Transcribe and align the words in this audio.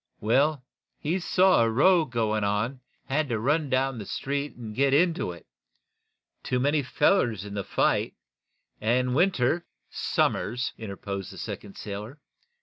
"Well, 0.19 0.63
he 0.97 1.19
saw 1.19 1.61
a 1.61 1.69
row 1.69 2.05
going 2.05 2.43
on, 2.43 2.69
and 2.71 2.79
he 3.07 3.13
had 3.13 3.29
to 3.29 3.37
run 3.39 3.69
down 3.69 3.99
the 3.99 4.07
street 4.07 4.55
and 4.55 4.73
get 4.75 4.95
into 4.95 5.31
it. 5.31 5.45
Too 6.41 6.59
many 6.59 6.81
fellers 6.81 7.45
in 7.45 7.53
the 7.53 7.63
fight, 7.63 8.15
and 8.79 9.13
Winter" 9.13 9.67
"Somers," 10.15 10.73
interposed 10.75 11.31
the 11.31 11.37
second 11.37 11.77
sailor. 11.77 12.19